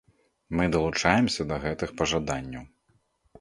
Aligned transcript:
Мы 0.59 0.63
далучаемся 0.75 1.45
да 1.51 1.59
гэтых 1.67 1.93
пажаданняў. 2.01 2.65